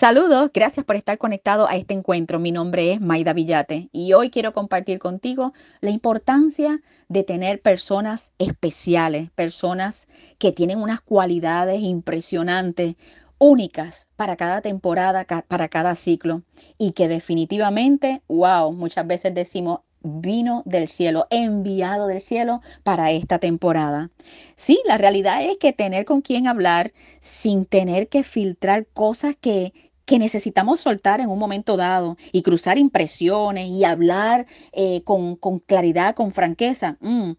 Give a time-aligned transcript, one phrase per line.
[0.00, 2.38] Saludos, gracias por estar conectado a este encuentro.
[2.38, 6.80] Mi nombre es Maida Villate y hoy quiero compartir contigo la importancia
[7.10, 10.08] de tener personas especiales, personas
[10.38, 12.94] que tienen unas cualidades impresionantes,
[13.36, 16.44] únicas para cada temporada, para cada ciclo
[16.78, 23.38] y que definitivamente, wow, muchas veces decimos, vino del cielo, enviado del cielo para esta
[23.38, 24.10] temporada.
[24.56, 29.72] Sí, la realidad es que tener con quien hablar sin tener que filtrar cosas que,
[30.10, 36.16] que necesitamos soltar en un momento dado y cruzar impresiones y hablar eh, con, claridad,
[36.16, 37.34] con franqueza, mm,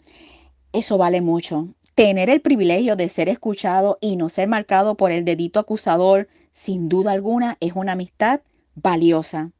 [0.72, 1.68] eso vale mucho.
[1.96, 6.88] Tener el privilegio de ser escuchado y no ser marcado por el dedito acusador, sin
[6.88, 8.40] duda alguna, es una amistad
[8.74, 9.52] valiosa.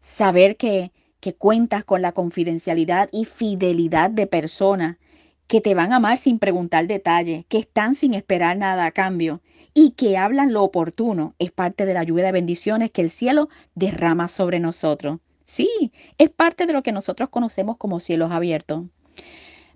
[0.00, 4.96] Saber que que cuentas con la confidencialidad y fidelidad de personas
[5.46, 9.40] que te van a amar sin preguntar detalles, que están sin esperar nada a cambio
[9.74, 13.48] y que hablan lo oportuno, es parte de la lluvia de bendiciones que el cielo
[13.74, 15.18] derrama sobre nosotros.
[15.44, 18.84] Sí, es parte de lo que nosotros conocemos como cielos abiertos.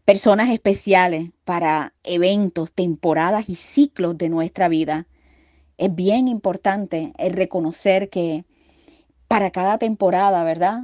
[0.05, 5.07] Personas especiales para eventos, temporadas y ciclos de nuestra vida.
[5.79, 8.45] Es bien importante el reconocer que
[9.29, 10.83] para cada temporada, ¿verdad?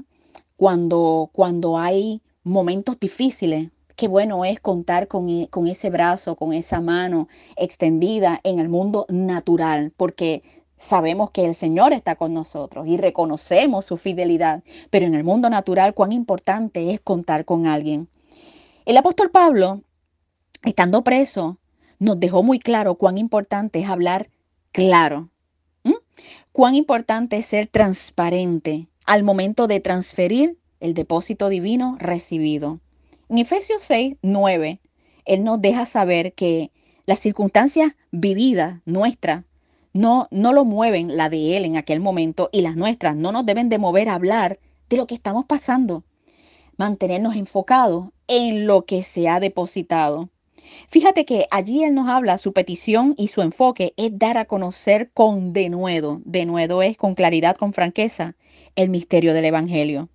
[0.57, 6.53] cuando, cuando hay momentos difíciles, qué bueno es contar con, e, con, ese brazo, con
[6.53, 10.43] esa mano extendida en el mundo natural, porque
[10.77, 15.51] sabemos que el Señor está con nosotros y reconocemos su fidelidad, pero en el mundo
[15.51, 18.09] natural cuán importante es contar con alguien.
[18.85, 19.83] El apóstol Pablo,
[20.63, 21.59] estando preso,
[21.99, 24.29] nos dejó muy claro cuán importante es hablar
[24.73, 25.31] claro,
[26.53, 32.81] cuán importante es ser transparente, al momento de transferir el depósito divino recibido.
[33.29, 34.81] En Efesios 6, 9,
[35.25, 36.71] Él nos deja saber que
[37.07, 39.45] las circunstancias vividas nuestras
[39.93, 43.45] no, no lo mueven la de Él en aquel momento y las nuestras no nos
[43.45, 46.05] deben de mover a hablar de lo que estamos pasando.
[46.77, 50.29] Mantenernos enfocados en lo que se ha depositado.
[50.89, 55.11] Fíjate que allí Él nos habla, su petición y su enfoque es dar a conocer
[55.13, 56.21] con denuedo.
[56.25, 58.37] Denuedo es con claridad, con franqueza,
[58.77, 60.11] el misterio del Evangelio.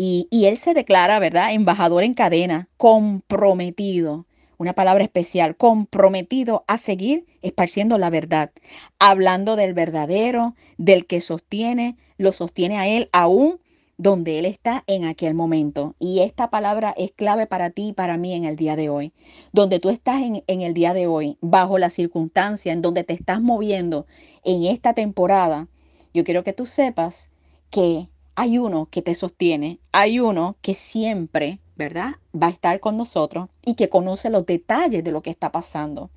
[0.00, 1.52] Y, él se declara, ¿verdad?
[1.52, 4.26] Embajador en cadena, comprometido,
[4.56, 8.52] una palabra especial, comprometido a seguir esparciendo la verdad,
[9.00, 13.58] hablando del verdadero, del que sostiene, lo sostiene a él aún
[13.96, 15.96] donde Él está en aquel momento.
[15.98, 19.12] Y esta palabra es clave para ti y para mí en el día de hoy.
[19.52, 23.14] Donde tú estás en, en, el día de hoy, bajo la circunstancia en donde te
[23.14, 24.06] estás moviendo
[24.44, 25.66] en esta temporada,
[26.14, 27.30] yo quiero que tú sepas
[27.70, 32.12] que hay uno que te sostiene, hay uno que siempre, ¿verdad?
[32.40, 36.10] Va a estar con nosotros y que conoce los detalles de lo que está pasando.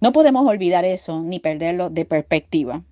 [0.00, 2.82] No podemos olvidar eso ni perderlo de perspectiva.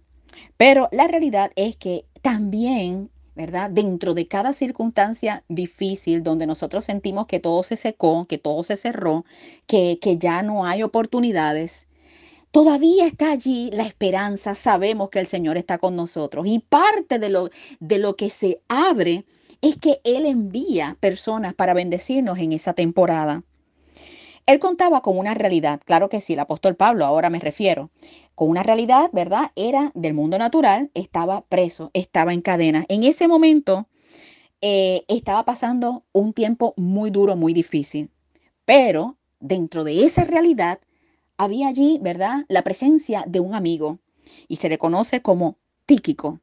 [0.57, 3.69] Pero la realidad es que también ¿verdad?
[3.71, 8.77] Dentro de cada circunstancia difícil donde nosotros sentimos que todo se secó, que todo se
[8.77, 9.25] cerró,
[9.67, 11.89] que, que ya no hay oportunidades,
[12.53, 16.47] todavía está allí la esperanza, sabemos que el Señor está con nosotros.
[16.47, 19.25] Y parte de lo, de lo que se abre
[19.61, 23.43] es que Él envía personas para bendecirnos en esa temporada.
[24.47, 27.91] Él contaba con una realidad, claro que sí, el apóstol Pablo, ahora me refiero,
[28.35, 29.53] con una realidad, ¿verdad?
[29.55, 32.85] Era del mundo natural, estaba preso, estaba en cadena.
[32.89, 33.87] En ese momento
[34.61, 38.11] eh, estaba pasando un tiempo muy duro, muy difícil,
[38.65, 40.81] pero dentro de esa realidad
[41.37, 42.45] había allí, ¿verdad?
[42.49, 43.99] La presencia de un amigo
[44.49, 46.41] y se le conoce como Tíquico.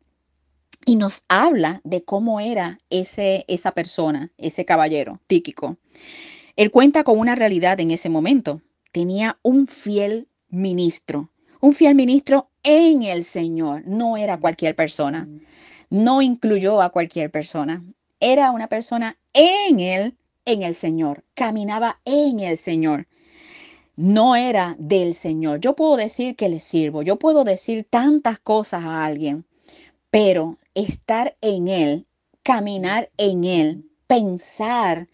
[0.85, 5.77] Y nos habla de cómo era ese, esa persona, ese caballero, Tíquico.
[6.55, 8.61] Él cuenta con una realidad en ese momento.
[8.91, 13.83] Tenía un fiel ministro, un fiel ministro en el Señor.
[13.85, 15.27] No era cualquier persona.
[15.89, 17.83] No incluyó a cualquier persona.
[18.19, 21.23] Era una persona en él, en el Señor.
[21.33, 23.07] Caminaba en el Señor.
[23.99, 25.59] No era del Señor.
[25.59, 27.01] Yo puedo decir que le sirvo.
[27.01, 29.45] Yo puedo decir tantas cosas a alguien.
[30.09, 32.07] Pero estar en Él,
[32.41, 35.09] caminar en Él, pensar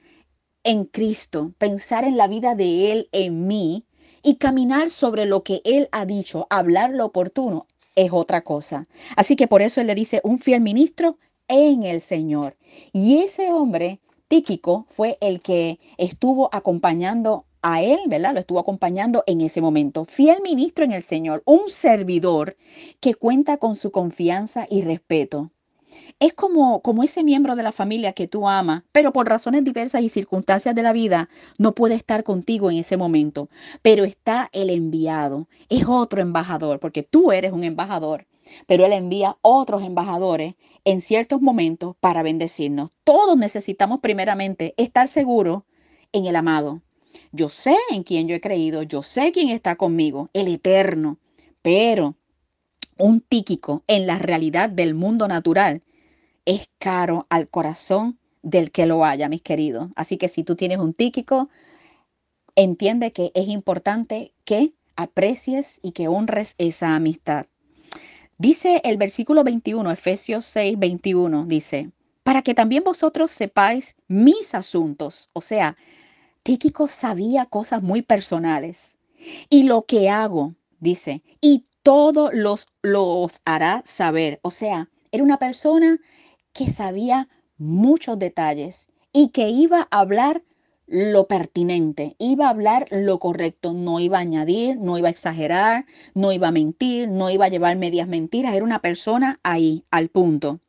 [0.64, 3.86] en Cristo, pensar en la vida de Él en mí
[4.22, 7.66] y caminar sobre lo que Él ha dicho, hablar lo oportuno,
[7.96, 8.88] es otra cosa.
[9.16, 11.18] Así que por eso Él le dice un fiel ministro
[11.48, 12.56] en el Señor.
[12.94, 18.36] Y ese hombre, Tíquico, fue el que estuvo acompañando a él, ¿verdad?
[18.36, 20.06] Lo estuvo acompañando en ese momento.
[20.06, 22.58] Fiel ministro en el Señor, un servidor
[23.00, 25.52] que cuenta con su confianza y respeto.
[26.20, 30.04] Es como, como ese miembro de la familia que tú amas, pero por razones diversas
[30.04, 31.28] y circunstancias de la vida
[31.58, 33.50] no puede estar contigo en ese momento.
[33.82, 38.28] Pero está el enviado, es otro embajador, porque tú eres un embajador.
[38.68, 40.54] Pero Él envía otros embajadores
[40.84, 42.92] en ciertos momentos para bendecirnos.
[43.04, 45.64] Todos necesitamos primeramente estar seguros
[46.12, 46.84] en el amado.
[47.32, 51.18] Yo sé en quién yo he creído, yo sé quién está conmigo, el eterno.
[51.62, 52.16] Pero
[52.98, 55.84] un tíquico en la realidad del mundo natural
[56.46, 59.90] es caro al corazón del que lo haya, mis queridos.
[59.96, 61.50] Así que si tú tienes un tíquico,
[62.56, 67.48] entiende que es importante que aprecies y que honres esa amistad.
[68.38, 71.90] Dice el versículo 21, Efesios 6, 21, dice,
[72.24, 75.30] para que también vosotros sepáis mis asuntos.
[75.34, 75.78] O sea,
[76.46, 79.00] Tíquico sabía cosas muy personales.
[79.50, 84.42] Y lo que hago, dice, y todos los, los hará saber.
[84.44, 86.00] O sea, era una persona
[86.54, 90.44] que sabía muchos detalles y que iba a hablar
[90.86, 95.88] lo pertinente, iba a hablar lo correcto, no iba a añadir, no iba a exagerar,
[96.14, 100.10] no iba a mentir, no iba a llevar medias mentiras, era una persona ahí, al
[100.10, 100.60] punto.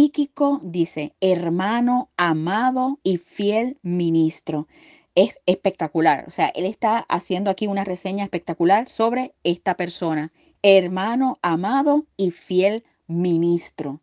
[0.00, 4.68] Tíquico dice, hermano, amado y fiel ministro.
[5.16, 11.40] Es espectacular, o sea, él está haciendo aquí una reseña espectacular sobre esta persona, hermano,
[11.42, 14.00] amado y fiel ministro.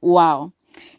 [0.00, 0.54] Wow.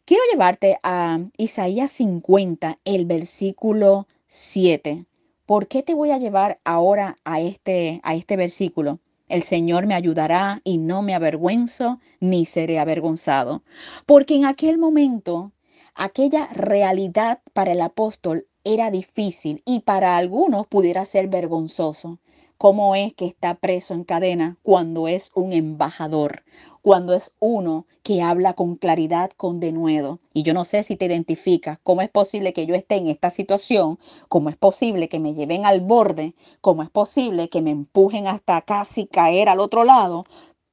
[0.06, 5.06] Quiero llevarte a Isaías 50, el versículo 7.
[5.46, 9.02] ¿Por qué te voy a llevar ahora a este, a este versículo?
[9.30, 13.64] El Señor me ayudará y no me avergüenzo ni seré avergonzado.
[14.06, 15.54] Porque en aquel momento,
[15.96, 22.20] aquella realidad para el apóstol era difícil y para algunos pudiera ser vergonzoso
[22.60, 26.44] cómo es que está preso en cadena cuando es un embajador,
[26.82, 30.20] cuando es uno que habla con claridad, con denuedo.
[30.34, 33.30] Y yo no sé si te identificas, cómo es posible que yo esté en esta
[33.30, 38.28] situación, cómo es posible que me lleven al borde, cómo es posible que me empujen
[38.28, 40.26] hasta casi caer al otro lado,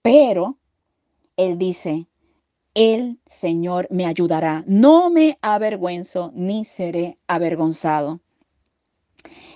[0.03, 0.56] pero
[1.37, 2.06] él dice,
[2.75, 8.20] el Señor me ayudará, no me avergüenzo ni seré avergonzado.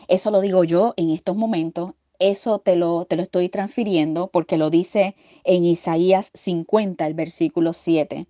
[0.08, 4.56] Eso lo digo yo en estos momentos eso te lo, te lo estoy transfiriendo porque
[4.56, 8.26] lo dice en Isaías 50, el versículo 7.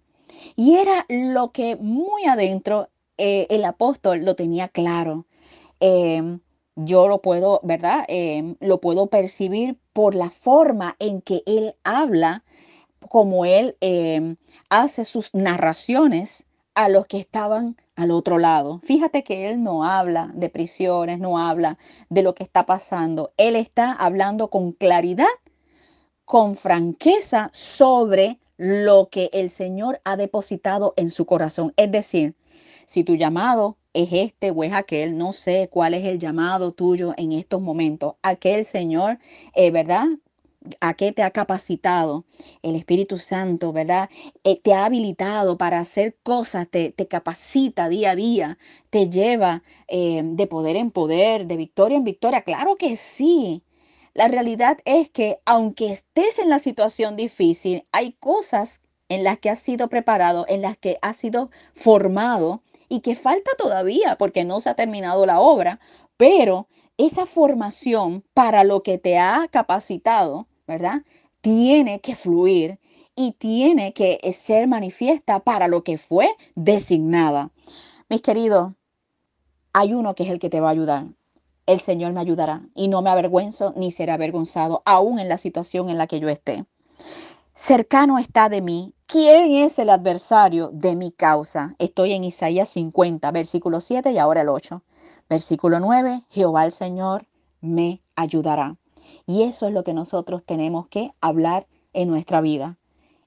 [0.56, 2.88] Y era lo que muy adentro
[3.18, 5.26] eh, el apóstol lo tenía claro.
[5.80, 6.40] Em,
[6.76, 8.04] yo lo puedo, ¿verdad?
[8.08, 12.44] Em, lo puedo percibir por la forma en que él habla,
[13.08, 14.36] como él em,
[14.70, 16.46] hace sus narraciones
[16.80, 18.80] a los que estaban al otro lado.
[18.82, 21.76] Fíjate que él no habla de prisiones, no habla
[22.08, 23.34] de lo que está pasando.
[23.36, 25.26] Él está hablando con claridad,
[26.24, 31.74] con franqueza sobre lo que el Señor ha depositado en su corazón.
[31.76, 32.34] Es decir,
[32.86, 37.12] si tu llamado es este o es aquel, no sé cuál es el llamado tuyo
[37.18, 38.14] en estos momentos.
[38.22, 39.18] Aquel Señor,
[39.54, 40.06] eh, ¿verdad?
[40.80, 42.24] A qué te ha capacitado
[42.62, 44.10] el Espíritu Santo, ¿verdad?
[44.44, 48.58] Eh, te ha habilitado para hacer cosas, te, capacita día a día,
[48.90, 52.42] te lleva eh, de poder en poder, de victoria en victoria.
[52.42, 53.64] Claro que sí.
[54.12, 59.50] La realidad es que aunque estés en la situación difícil, hay cosas en las que
[59.50, 64.60] has sido preparado, en las que has sido formado y que falta todavía porque no
[64.60, 65.80] se ha terminado la obra,
[66.16, 66.68] pero
[66.98, 71.02] esa formación para lo que te ha capacitado ¿verdad?
[71.40, 72.78] Tiene que fluir
[73.16, 77.50] y tiene que ser manifiesta para lo que fue designada.
[78.08, 78.72] Mis queridos,
[79.72, 81.06] hay uno que es el que te va a ayudar.
[81.66, 85.90] El Señor me ayudará y no me avergüenzo ni seré avergonzado, aún en la situación
[85.90, 86.64] en la que yo esté.
[87.52, 88.94] Cercano está de mí.
[89.06, 91.74] ¿Quién es el adversario de mi causa?
[91.80, 94.84] Estoy en Isaías 50, versículo 7 y ahora el 8.
[95.28, 97.26] Versículo 9, Jehová el Señor
[97.60, 98.79] me ayudará.
[99.30, 102.78] Y eso es lo que nosotros tenemos que hablar en nuestra vida.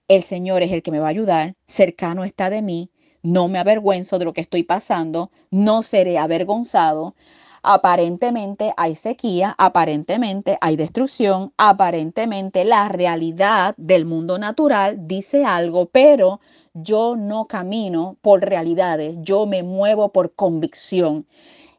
[0.10, 2.92] El Señor es el que me va a ayudar, cercano está de mí,
[3.22, 7.16] no me avergüenzo de lo que estoy pasando, no seré avergonzado.
[7.62, 16.42] Aparentemente hay sequía, aparentemente hay destrucción, aparentemente la realidad del mundo natural dice algo, pero
[16.74, 21.28] yo no camino por realidades, yo me muevo por convicción.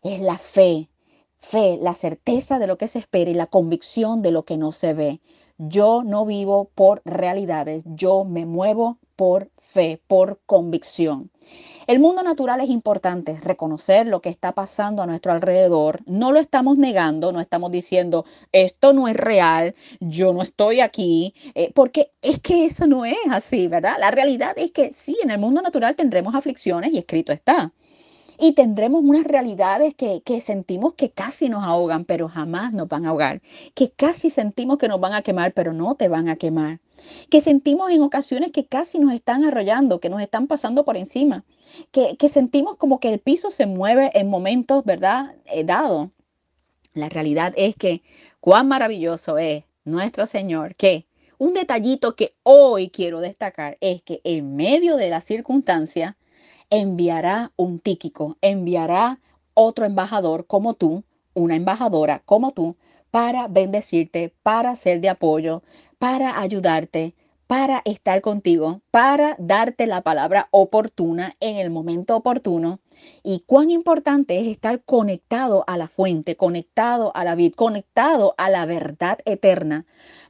[0.02, 0.88] Es la fe,
[1.44, 4.72] fe, la certeza de lo que se espera y la convicción de lo que no
[4.72, 5.20] se ve.
[5.58, 11.30] Yo no vivo por realidades, yo me muevo por fe, por convicción.
[11.86, 16.00] El mundo natural es importante, reconocer lo que está pasando a nuestro alrededor.
[16.06, 21.34] No lo estamos negando, no estamos diciendo, esto no es real, yo no estoy aquí,
[21.54, 23.96] eh, porque es que eso no es así, ¿verdad?
[24.00, 27.72] La realidad es que sí, en el mundo natural tendremos aflicciones y escrito está.
[28.38, 33.07] Y tendremos unas realidades que, que, sentimos que casi nos ahogan, pero jamás nos van
[33.07, 33.43] a ahogar.
[33.75, 36.81] Que casi sentimos que nos van a quemar, pero no te van a quemar.
[37.31, 41.45] Que sentimos en ocasiones que casi nos están arrollando, que nos están pasando por encima.
[41.91, 45.35] Que, que sentimos como que el piso se mueve en momentos, ¿verdad?
[45.47, 46.11] Eh, dado.
[46.93, 48.03] La realidad es que
[48.41, 51.07] cuán maravilloso es nuestro Señor que
[51.38, 56.17] un detallito que hoy quiero destacar es que en medio de la circunstancia,
[56.71, 59.21] enviará un Tíquico, enviará
[59.54, 61.04] otro embajador como tú,
[61.35, 62.76] una embajadora como tú,
[63.11, 65.62] para bendecirte, para ser de apoyo,
[65.99, 67.14] para ayudarte,
[67.47, 72.80] para estar contigo, para darte la palabra oportuna en el momento oportuno.
[73.23, 78.49] Y cuán importante es estar conectado a la fuente, conectado a la vid, conectado a
[78.50, 79.85] la verdad eterna,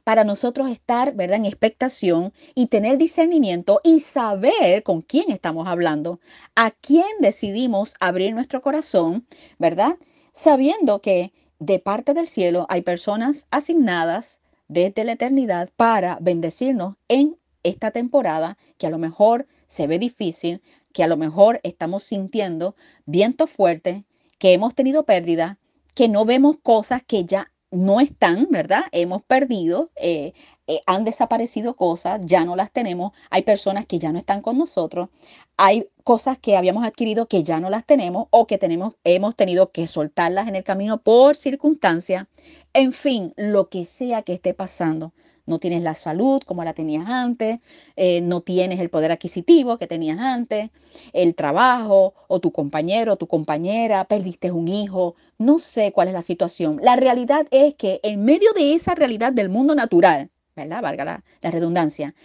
[0.05, 6.19] para nosotros estar, ¿verdad?, en expectación y tener discernimiento y saber con quién estamos hablando,
[6.55, 9.25] a quién decidimos abrir nuestro corazón,
[9.57, 9.97] ¿verdad?
[10.31, 17.37] Sabiendo que de parte del cielo hay personas asignadas desde la eternidad para bendecirnos en
[17.63, 20.61] esta temporada que a lo mejor se ve difícil,
[20.93, 22.75] que a lo mejor estamos sintiendo
[23.07, 24.05] viento fuerte,
[24.37, 25.57] que hemos tenido pérdida,
[25.95, 28.83] que no vemos cosas que ya no están, ¿verdad?
[28.91, 30.33] Hemos perdido, eh,
[30.67, 34.57] eh, han desaparecido cosas, ya no las tenemos, hay personas que ya no están con
[34.57, 35.09] nosotros,
[35.57, 39.71] hay cosas que habíamos adquirido que ya no las tenemos o que tenemos, hemos tenido
[39.71, 42.27] que soltarlas en el camino por circunstancias,
[42.73, 45.13] en fin, lo que sea que esté pasando
[45.45, 47.59] no tienes la salud como la tenías antes,
[47.95, 50.69] eh, no tienes el poder adquisitivo que tenías antes,
[51.13, 56.13] el trabajo o tu compañero o tu compañera, perdiste un hijo, no sé cuál es
[56.13, 56.79] la situación.
[56.81, 60.81] La realidad es que en medio de esa realidad del mundo natural, ¿verdad?
[60.81, 62.15] Valga la, la redundancia,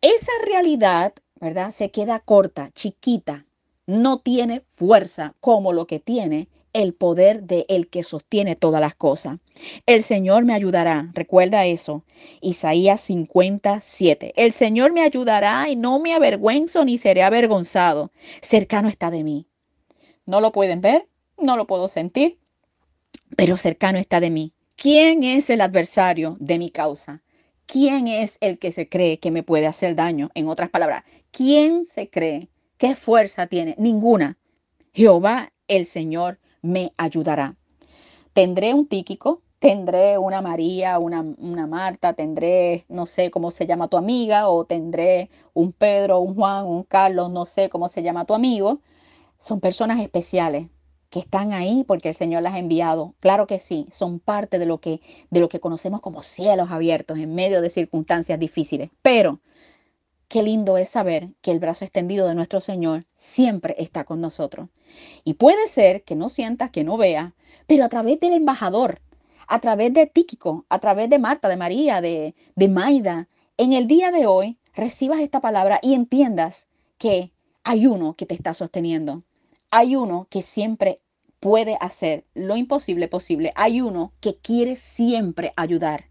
[0.00, 1.70] esa realidad, ¿verdad?
[1.72, 3.46] Se queda corta, chiquita,
[3.86, 8.94] no tiene fuerza como lo que tiene el poder de el que sostiene todas las
[8.94, 9.38] cosas.
[9.86, 12.04] El Señor me ayudará, recuerda eso.
[12.40, 14.32] Isaías 57.
[14.36, 18.12] El Señor me ayudará y no me avergüenzo ni seré avergonzado.
[18.40, 19.46] Cercano está de mí.
[20.26, 21.08] No lo pueden ver,
[21.38, 22.38] no lo puedo sentir,
[23.36, 24.52] pero cercano está de mí.
[24.76, 27.22] ¿Quién es el adversario de mi causa?
[27.66, 30.30] ¿Quién es el que se cree que me puede hacer daño?
[30.34, 32.48] En otras palabras, ¿quién se cree?
[32.78, 33.74] ¿Qué fuerza tiene?
[33.78, 34.38] Ninguna.
[34.92, 37.56] Jehová el Señor me ayudará.
[38.32, 43.88] Tendré un Tíquico, tendré una María, una, una, Marta, tendré, no sé cómo se llama
[43.88, 48.24] tu amiga, o tendré un Pedro, un Juan, un Carlos, no sé cómo se llama
[48.24, 48.80] tu amigo.
[49.38, 50.68] Son personas especiales
[51.10, 53.14] que están ahí porque el Señor las ha enviado.
[53.20, 55.00] Claro que sí, son parte de lo que,
[55.30, 58.90] de lo que conocemos como cielos abiertos en medio de circunstancias difíciles.
[59.02, 59.40] Pero
[60.30, 64.68] Qué lindo es saber que el brazo extendido de nuestro Señor siempre está con nosotros.
[65.24, 67.32] Y puede ser que no sientas, que no veas,
[67.66, 69.00] pero a través del embajador,
[69.48, 73.88] a través de Tíquico, a través de Marta, de María, de, de Maida, en el
[73.88, 77.32] día de hoy recibas esta palabra y entiendas que
[77.64, 79.24] hay uno que te está sosteniendo.
[79.72, 81.00] Hay uno que siempre
[81.40, 83.52] puede hacer lo imposible posible.
[83.56, 86.04] Hay uno que quiere siempre ayudar.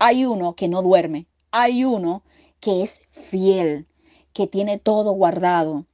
[0.00, 1.28] Hay uno que no duerme.
[1.52, 2.24] Hay uno
[2.60, 3.86] que es fiel,
[4.32, 5.86] que tiene todo guardado,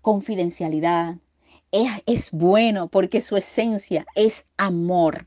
[0.00, 1.16] confidencialidad.
[1.70, 5.26] Es, es bueno porque su esencia es amor.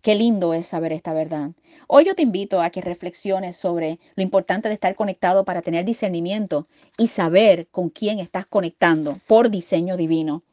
[0.00, 1.50] Qué lindo es saber esta verdad.
[1.88, 5.84] Hoy yo te invito a que reflexiones sobre lo importante de estar conectado para tener
[5.84, 10.44] discernimiento y saber con quién estás conectando por diseño divino.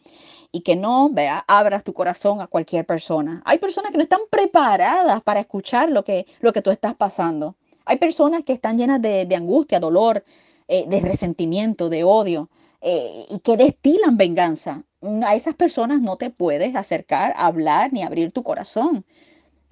[0.52, 3.44] Y que no vea, abras tu corazón a cualquier persona.
[3.46, 7.56] Hay personas que no están preparadas para escuchar lo que, lo que tú estás pasando.
[7.86, 10.24] Hay personas que están llenas de, angustia, dolor,
[10.68, 12.50] eh, de resentimiento, de odio
[12.82, 14.84] eh, y que destilan venganza.
[15.26, 19.06] A esas personas no te puedes acercar, hablar ni abrir tu corazón.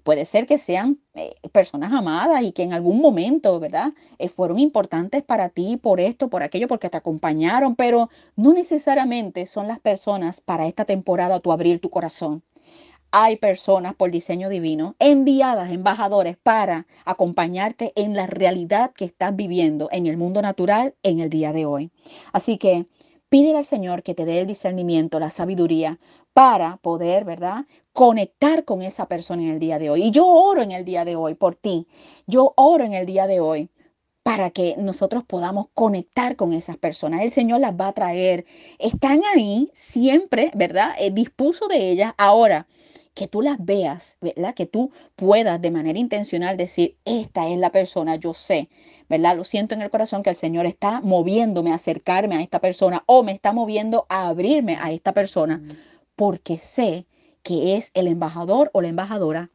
[0.03, 3.93] Puede ser que sean eh, personas amadas y que en algún momento, ¿verdad?
[4.36, 9.67] fueron importantes para ti por esto, por aquello, porque te acompañaron, pero no necesariamente son
[9.67, 12.43] las personas para esta temporada tú abrir tu corazón
[13.15, 19.88] hay personas por diseño divino enviadas, embajadores, para acompañarte en la realidad que estás viviendo
[19.91, 21.91] en el mundo natural en el día de hoy.
[22.32, 22.88] Así que
[23.29, 26.00] pídele al Señor que te dé el discernimiento, la sabiduría
[26.34, 27.65] para poder, ¿verdad?
[27.91, 30.05] Conectar con esa persona en el día de hoy.
[30.05, 31.88] Y yo oro en el día de hoy por ti.
[32.25, 33.70] Yo oro en el día de hoy
[34.24, 37.22] para que nosotros podamos conectar con esas personas.
[37.22, 38.46] El Señor las va a traer.
[38.79, 40.96] Están ahí siempre, ¿verdad?
[40.98, 42.13] Eh, dispuso de ellas.
[42.17, 42.65] Ahora,
[43.13, 44.53] que tú las veas, ¿verdad?
[44.55, 48.70] Que tú puedas de manera intencional decir, esta es la persona, yo sé,
[49.10, 49.36] ¿verdad?
[49.36, 53.03] Lo siento en el corazón que el Señor está moviéndome a acercarme a esta persona
[53.05, 55.62] o me está moviendo a abrirme a esta persona,
[56.15, 57.05] porque sé
[57.43, 59.51] que es el embajador o la embajadora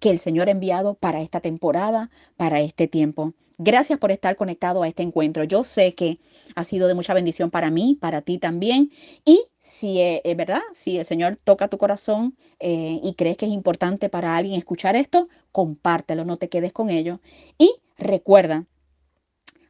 [0.00, 3.34] que el Señor ha enviado para esta temporada, para este tiempo.
[3.58, 5.44] Gracias por estar conectado a este encuentro.
[5.44, 6.18] Yo sé que
[6.56, 8.90] ha sido de mucha bendición para mí, para ti también.
[9.24, 13.46] Y si es eh, verdad, si el Señor toca tu corazón eh, y crees que
[13.46, 17.20] es importante para alguien escuchar esto, compártelo, no te quedes con ello.
[17.56, 18.66] Y recuerda,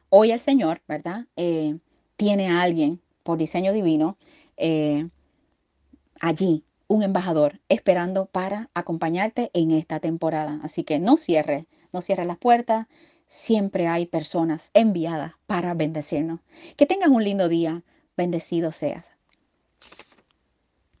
[0.09, 1.27] hoy el Señor, ¿verdad?
[1.35, 1.77] Eh,
[2.17, 4.17] tiene a alguien por diseño divino
[6.19, 10.59] allí un embajador esperando para acompañarte en esta temporada.
[10.63, 12.87] Así que no cierres, no cierres las puertas.
[13.27, 16.41] Siempre hay personas enviadas para bendecirnos.
[16.77, 17.83] Que tengas un lindo día.
[18.17, 19.14] Bendecido seas.